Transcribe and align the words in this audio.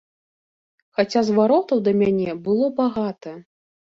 Хаця 0.99 1.21
зваротаў 1.27 1.83
да 1.87 1.93
мяне 2.01 2.31
было 2.47 2.71
багата. 2.83 3.37